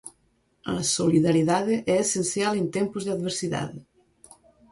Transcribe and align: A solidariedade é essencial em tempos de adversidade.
A 0.73 0.75
solidariedade 0.97 1.75
é 1.93 1.95
essencial 2.05 2.51
em 2.61 2.65
tempos 2.77 3.01
de 3.03 3.13
adversidade. 3.15 3.77